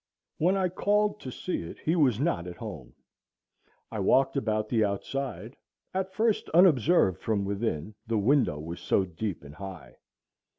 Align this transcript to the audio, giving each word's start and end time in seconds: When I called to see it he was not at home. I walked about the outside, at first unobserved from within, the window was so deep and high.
When 0.39 0.57
I 0.57 0.67
called 0.67 1.19
to 1.19 1.31
see 1.31 1.61
it 1.61 1.77
he 1.77 1.95
was 1.95 2.19
not 2.19 2.47
at 2.47 2.55
home. 2.57 2.95
I 3.91 3.99
walked 3.99 4.35
about 4.35 4.67
the 4.67 4.83
outside, 4.83 5.55
at 5.93 6.15
first 6.15 6.49
unobserved 6.55 7.21
from 7.21 7.45
within, 7.45 7.93
the 8.07 8.17
window 8.17 8.57
was 8.59 8.79
so 8.79 9.05
deep 9.05 9.43
and 9.43 9.53
high. 9.53 9.97